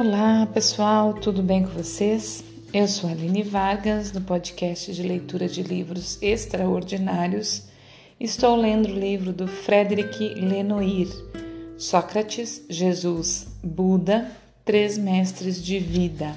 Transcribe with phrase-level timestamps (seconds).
[0.00, 2.44] Olá pessoal, tudo bem com vocês?
[2.72, 7.64] Eu sou a Aline Vargas, do podcast de leitura de livros extraordinários.
[8.20, 11.08] Estou lendo o livro do Frederic Lenoir,
[11.76, 14.30] Sócrates, Jesus, Buda,
[14.64, 16.32] Três Mestres de Vida.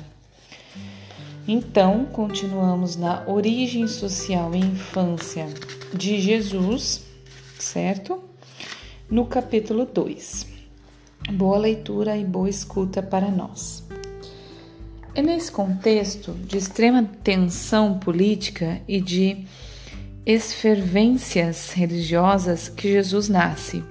[1.47, 5.45] Então, continuamos na origem social e infância
[5.93, 7.03] de Jesus,
[7.59, 8.23] certo?
[9.07, 10.60] No capítulo 2.
[11.29, 13.83] Boa leitura e boa escuta para nós.
[15.13, 19.45] É nesse contexto de extrema tensão política e de
[20.25, 23.83] esfervências religiosas que Jesus nasce.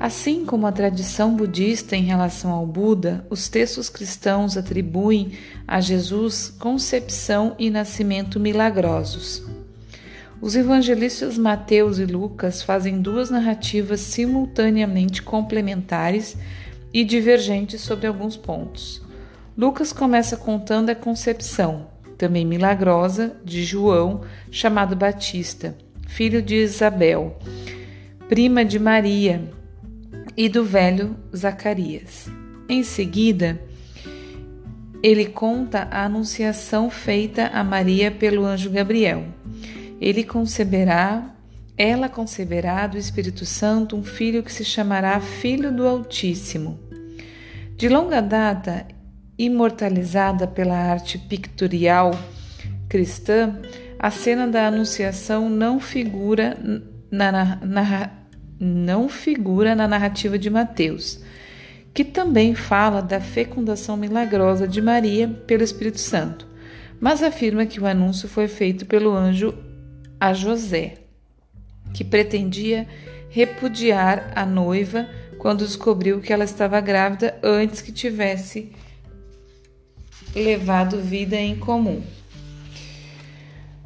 [0.00, 5.32] Assim como a tradição budista em relação ao Buda, os textos cristãos atribuem
[5.66, 9.42] a Jesus concepção e nascimento milagrosos.
[10.44, 16.36] Os evangelistas Mateus e Lucas fazem duas narrativas simultaneamente complementares
[16.92, 19.00] e divergentes sobre alguns pontos.
[19.56, 21.86] Lucas começa contando a concepção,
[22.18, 25.74] também milagrosa, de João, chamado Batista,
[26.08, 27.38] filho de Isabel,
[28.28, 29.50] prima de Maria,
[30.36, 32.28] e do velho Zacarias.
[32.68, 33.58] Em seguida,
[35.02, 39.24] ele conta a anunciação feita a Maria pelo anjo Gabriel.
[40.04, 41.34] Ele conceberá,
[41.78, 46.78] ela conceberá do Espírito Santo um filho que se chamará Filho do Altíssimo.
[47.74, 48.86] De longa data,
[49.38, 52.10] imortalizada pela arte pictorial
[52.86, 53.58] cristã,
[53.98, 56.54] a cena da Anunciação não figura
[57.10, 58.10] na, na,
[58.60, 61.22] não figura na narrativa de Mateus,
[61.94, 66.46] que também fala da fecundação milagrosa de Maria pelo Espírito Santo,
[67.00, 69.72] mas afirma que o anúncio foi feito pelo anjo
[70.24, 70.94] a José,
[71.92, 72.88] que pretendia
[73.28, 75.06] repudiar a noiva
[75.38, 78.72] quando descobriu que ela estava grávida antes que tivesse
[80.34, 82.02] levado vida em comum.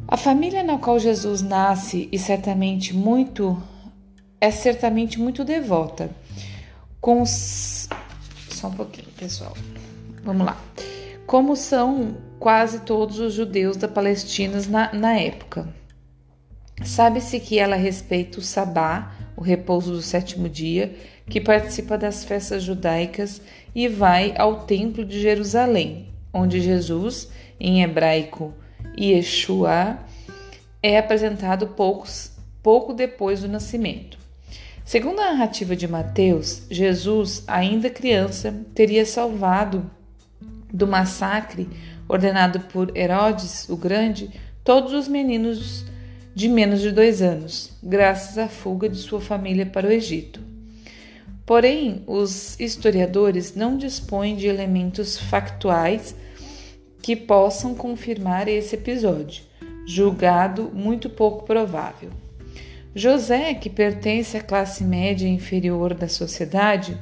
[0.07, 3.61] A família na qual Jesus nasce e certamente muito
[4.41, 6.09] é certamente muito devota.
[7.01, 9.57] Com só um pouquinho, pessoal.
[10.23, 10.57] Vamos lá.
[11.27, 15.77] Como são quase todos os judeus da Palestina na, na época.
[16.85, 20.95] Sabe-se que ela respeita o sabá, o repouso do sétimo dia,
[21.29, 23.41] que participa das festas judaicas
[23.75, 27.31] e vai ao templo de Jerusalém, onde Jesus,
[27.61, 28.55] em hebraico
[28.99, 29.99] Yeshua,
[30.83, 34.19] é apresentado poucos, pouco depois do nascimento.
[34.85, 39.91] Segundo a narrativa de Mateus, Jesus, ainda criança, teria salvado
[40.73, 41.69] do massacre
[42.09, 44.31] ordenado por Herodes o Grande
[44.65, 45.85] todos os meninos
[46.39, 50.41] de menos de dois anos, graças à fuga de sua família para o Egito.
[51.45, 56.15] Porém, os historiadores não dispõem de elementos factuais
[57.03, 59.43] que possam confirmar esse episódio,
[59.85, 62.11] julgado muito pouco provável.
[62.95, 66.97] José, que pertence à classe média inferior da sociedade,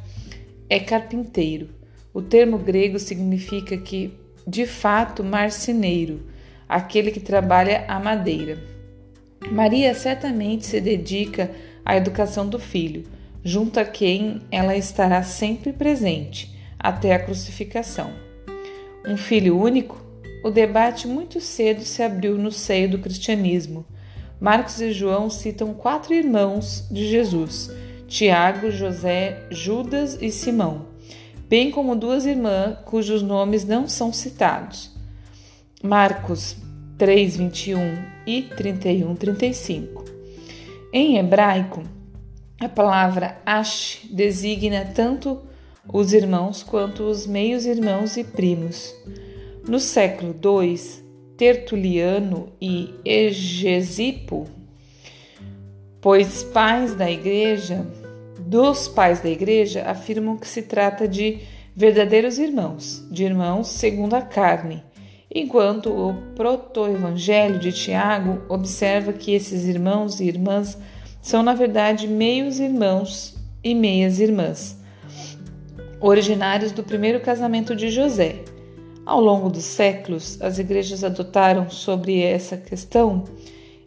[0.66, 1.68] é carpinteiro.
[2.14, 4.14] O termo grego significa que,
[4.46, 6.22] de fato, marceneiro,
[6.66, 8.75] aquele que trabalha a madeira.
[9.50, 11.50] Maria certamente se dedica
[11.84, 13.04] à educação do filho,
[13.44, 18.10] junto a quem ela estará sempre presente até a crucificação.
[19.06, 20.04] Um filho único?
[20.44, 23.84] O debate muito cedo se abriu no seio do cristianismo
[24.38, 27.70] Marcos e João citam quatro irmãos de Jesus:
[28.06, 30.88] Tiago, José, Judas e Simão,
[31.48, 34.94] bem como duas irmãs cujos nomes não são citados.
[35.82, 36.56] Marcos
[36.98, 37.78] 3, 21
[38.26, 40.04] e 31, 35.
[40.90, 41.82] Em hebraico,
[42.58, 45.42] a palavra Ash designa tanto
[45.92, 48.94] os irmãos quanto os meios irmãos e primos.
[49.68, 50.78] No século II,
[51.36, 54.46] Tertuliano e Egesipo,
[56.00, 57.86] pois pais da igreja,
[58.40, 61.40] dos pais da igreja, afirmam que se trata de
[61.74, 64.82] verdadeiros irmãos, de irmãos segundo a carne,
[65.40, 70.78] enquanto o proto-evangelho de Tiago observa que esses irmãos e irmãs
[71.20, 74.78] são, na verdade, meios irmãos e meias irmãs,
[76.00, 78.44] originários do primeiro casamento de José
[79.06, 83.22] ao longo dos séculos, as igrejas adotaram sobre essa questão,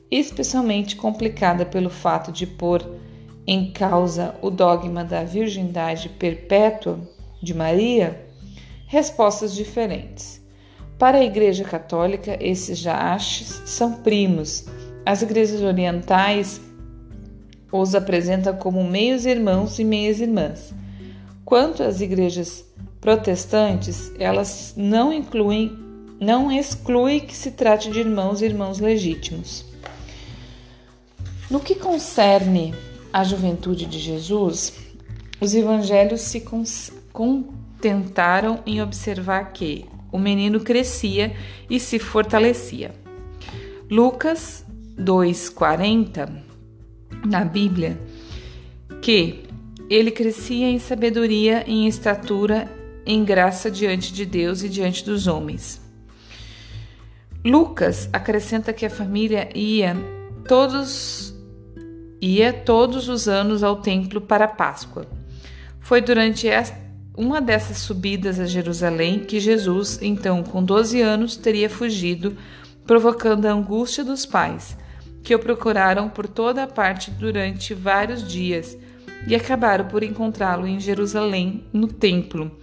[0.09, 2.81] especialmente complicada pelo fato de pôr
[3.45, 7.01] em causa o dogma da virgindade perpétua
[7.43, 8.25] de Maria,
[8.87, 10.38] respostas diferentes.
[10.99, 14.65] Para a Igreja Católica, esses jaaches são primos.
[15.05, 16.59] As igrejas orientais
[17.71, 20.73] os apresentam como meios irmãos e meias irmãs.
[21.45, 22.65] Quanto às igrejas
[22.99, 25.71] protestantes, elas não incluem,
[26.19, 29.63] não exclui que se trate de irmãos e irmãos legítimos.
[31.49, 32.75] No que concerne
[33.13, 34.73] à juventude de Jesus,
[35.39, 36.45] os evangelhos se
[37.13, 41.35] contentaram em observar que o menino crescia
[41.69, 42.93] e se fortalecia.
[43.89, 44.65] Lucas
[44.97, 46.29] 2,40,
[47.25, 47.99] na Bíblia,
[49.01, 49.43] que
[49.89, 52.69] ele crescia em sabedoria, em estatura,
[53.05, 55.81] em graça diante de Deus e diante dos homens.
[57.43, 59.95] Lucas acrescenta que a família ia
[60.47, 61.33] todos
[62.21, 65.05] ia todos os anos ao templo para a Páscoa.
[65.79, 66.47] Foi durante
[67.19, 72.37] uma dessas subidas a Jerusalém que Jesus, então com 12 anos, teria fugido,
[72.87, 74.77] provocando a angústia dos pais,
[75.21, 78.77] que o procuraram por toda a parte durante vários dias
[79.27, 82.57] e acabaram por encontrá-lo em Jerusalém, no templo,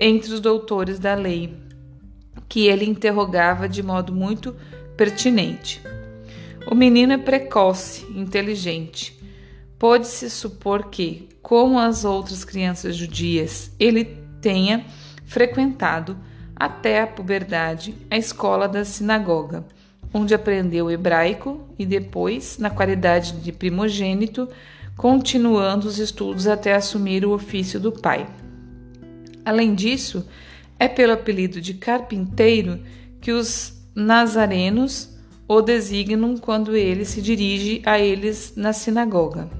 [0.00, 1.54] entre os doutores da lei,
[2.48, 4.56] que ele interrogava de modo muito
[4.96, 5.78] pertinente.
[6.66, 9.19] O menino é precoce, inteligente.
[9.80, 14.04] Pode-se supor que, como as outras crianças judias, ele
[14.38, 14.84] tenha
[15.24, 16.18] frequentado
[16.54, 19.64] até a puberdade a escola da sinagoga,
[20.12, 24.46] onde aprendeu hebraico e depois, na qualidade de primogênito,
[24.98, 28.28] continuando os estudos até assumir o ofício do pai.
[29.46, 30.28] Além disso,
[30.78, 32.80] é pelo apelido de carpinteiro
[33.18, 35.08] que os nazarenos
[35.48, 39.59] o designam quando ele se dirige a eles na sinagoga.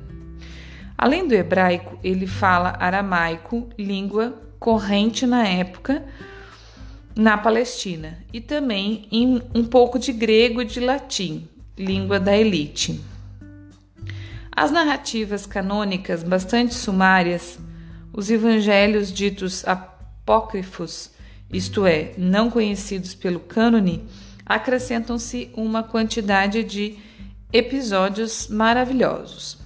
[1.03, 6.05] Além do hebraico, ele fala aramaico, língua corrente na época
[7.17, 13.01] na Palestina, e também em um pouco de grego e de latim, língua da elite.
[14.55, 17.59] As narrativas canônicas, bastante sumárias,
[18.13, 21.13] os evangelhos ditos apócrifos,
[21.51, 24.05] isto é, não conhecidos pelo cânone,
[24.45, 26.99] acrescentam-se uma quantidade de
[27.51, 29.60] episódios maravilhosos.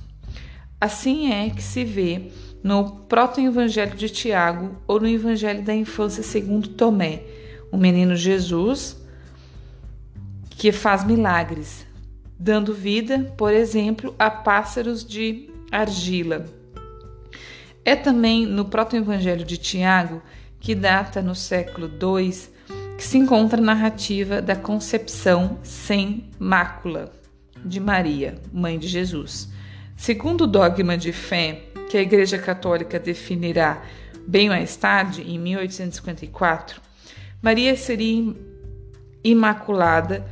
[0.85, 2.31] Assim é que se vê
[2.63, 7.23] no proto-evangelho de Tiago ou no evangelho da infância segundo Tomé,
[7.73, 8.95] o menino Jesus
[10.51, 11.87] que faz milagres,
[12.39, 16.45] dando vida, por exemplo, a pássaros de argila.
[17.83, 20.21] É também no proto-evangelho de Tiago,
[20.61, 22.31] que data no século II,
[22.99, 27.11] que se encontra a narrativa da concepção sem mácula
[27.65, 29.54] de Maria, mãe de Jesus.
[29.97, 33.83] Segundo o dogma de fé que a Igreja Católica definirá
[34.27, 36.81] bem mais tarde, em 1854,
[37.41, 38.35] Maria seria
[39.23, 40.27] imaculada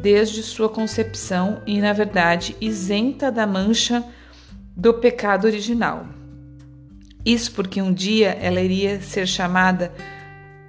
[0.00, 4.04] desde sua concepção e, na verdade, isenta da mancha
[4.76, 6.06] do pecado original.
[7.24, 9.92] Isso porque um dia ela iria ser chamada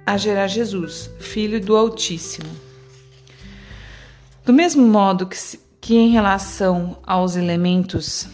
[0.04, 2.50] a gerar Jesus, filho do Altíssimo.
[4.44, 5.36] Do mesmo modo que,
[5.82, 8.28] que em relação aos elementos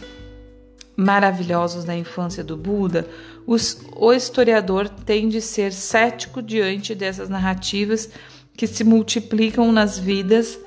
[0.95, 3.07] maravilhosos da infância do Buda,
[3.47, 8.07] os, o historiador tem de ser cético diante dessas narrativas
[8.55, 10.59] que se multiplicam nas vidas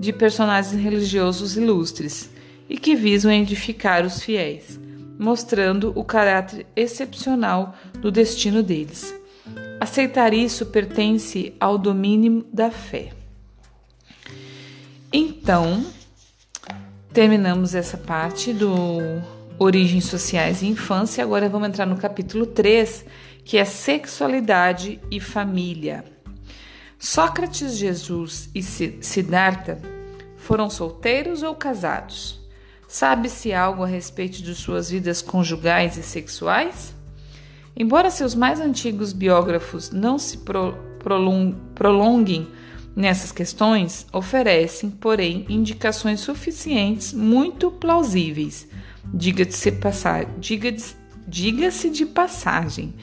[0.00, 2.28] de personagens religiosos ilustres
[2.68, 4.80] e que visam edificar os fiéis,
[5.16, 9.14] mostrando o caráter excepcional do destino deles.
[9.78, 13.12] Aceitar isso pertence ao domínio da fé.
[15.12, 15.84] Então,
[17.14, 18.98] terminamos essa parte do
[19.56, 21.22] Origens Sociais e Infância.
[21.22, 23.06] Agora vamos entrar no capítulo 3,
[23.44, 26.04] que é Sexualidade e Família.
[26.98, 29.80] Sócrates, Jesus e Siddhartha
[30.36, 32.40] foram solteiros ou casados?
[32.88, 36.92] Sabe-se algo a respeito de suas vidas conjugais e sexuais?
[37.76, 40.76] Embora seus mais antigos biógrafos não se pro
[41.74, 42.48] prolonguem
[42.94, 48.68] nessas questões, oferecem, porém, indicações suficientes, muito plausíveis.
[49.12, 49.72] Diga-se
[50.38, 50.74] diga
[51.26, 52.94] diga de passagem,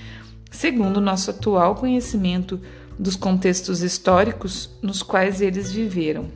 [0.49, 2.59] segundo nosso atual conhecimento
[2.97, 6.31] dos contextos históricos nos quais eles viveram,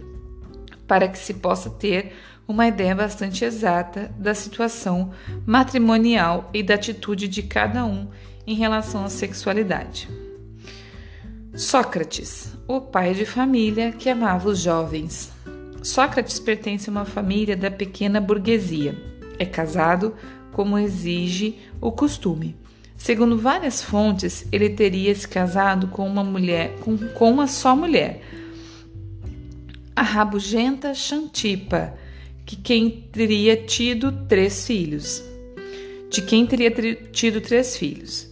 [0.88, 2.14] para que se possa ter
[2.48, 5.12] uma ideia bastante exata da situação
[5.46, 8.08] matrimonial e da atitude de cada um
[8.46, 10.08] em relação à sexualidade.
[11.56, 15.32] Sócrates, o pai de família que amava os jovens.
[15.82, 18.94] Sócrates pertence a uma família da pequena burguesia.
[19.40, 20.14] É casado,
[20.52, 22.58] como exige o costume.
[22.98, 28.22] Segundo várias fontes, ele teria se casado com uma mulher, com, com uma só mulher,
[29.96, 31.94] a rabugenta Xantipa,
[32.46, 35.24] que quem teria tido três filhos,
[36.10, 36.70] de quem teria
[37.14, 38.30] tido três filhos.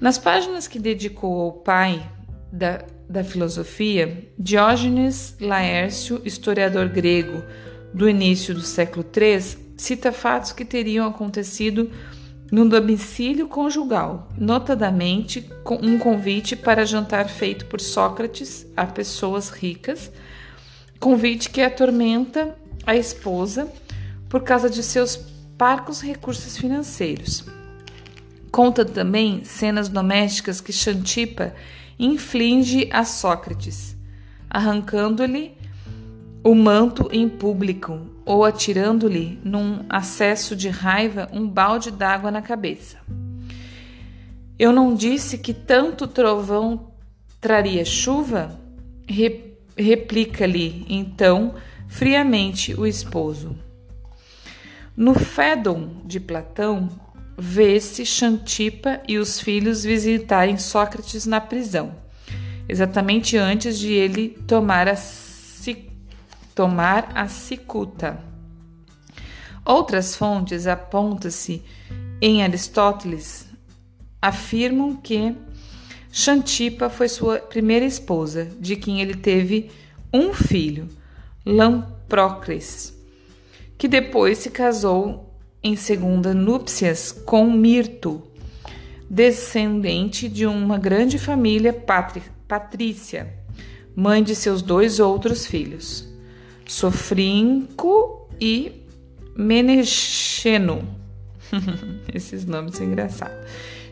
[0.00, 2.17] Nas páginas que dedicou ao pai
[2.52, 7.42] da, da filosofia, Diógenes Laércio, historiador grego
[7.92, 11.90] do início do século III, cita fatos que teriam acontecido
[12.50, 15.48] no domicílio conjugal, notadamente
[15.82, 20.10] um convite para jantar feito por Sócrates a pessoas ricas,
[20.98, 23.70] convite que atormenta a esposa
[24.28, 25.16] por causa de seus
[25.58, 27.44] parcos recursos financeiros.
[28.50, 31.52] Conta também cenas domésticas que Xantipa
[31.98, 33.96] inflige a Sócrates,
[34.48, 35.56] arrancando-lhe
[36.44, 42.98] o manto em público ou atirando-lhe, num acesso de raiva, um balde d'água na cabeça.
[44.58, 46.92] Eu não disse que tanto trovão
[47.40, 48.58] traria chuva?
[49.76, 51.54] Replica-lhe, então,
[51.86, 53.56] friamente o esposo.
[54.96, 56.88] No Fédon de Platão,
[57.40, 61.94] vê-se Xantipa e os filhos visitarem Sócrates na prisão,
[62.68, 64.96] exatamente antes de ele tomar a,
[66.52, 68.18] tomar a cicuta.
[69.64, 71.62] Outras fontes apontam-se
[72.20, 73.46] em Aristóteles
[74.20, 75.36] afirmam que
[76.10, 79.70] Xantipa foi sua primeira esposa, de quem ele teve
[80.12, 80.88] um filho,
[81.46, 82.92] Lamprocles,
[83.76, 85.27] que depois se casou
[85.62, 88.22] em segunda núpcias com Mirto,
[89.08, 91.72] descendente de uma grande família
[92.46, 93.32] patrícia,
[93.94, 96.08] mãe de seus dois outros filhos,
[96.66, 98.84] Sofrinco e
[99.36, 100.86] Menexeno.
[102.12, 103.38] Esses nomes são engraçados.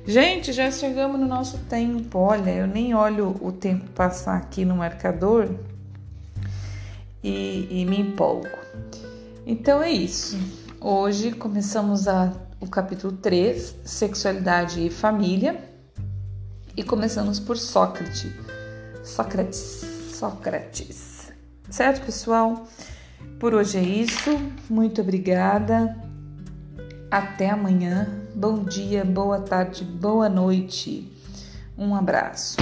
[0.06, 2.18] Gente, já chegamos no nosso tempo.
[2.18, 5.48] Olha, eu nem olho o tempo passar aqui no marcador
[7.24, 8.46] e, e me empolgo.
[9.44, 10.38] Então é isso.
[10.88, 15.58] Hoje começamos a, o capítulo 3, Sexualidade e Família,
[16.76, 18.30] e começamos por Sócrates.
[19.02, 21.32] Sócrates, Sócrates.
[21.68, 22.68] Certo, pessoal?
[23.40, 24.30] Por hoje é isso.
[24.70, 26.00] Muito obrigada.
[27.10, 28.06] Até amanhã.
[28.32, 31.12] Bom dia, boa tarde, boa noite.
[31.76, 32.58] Um abraço.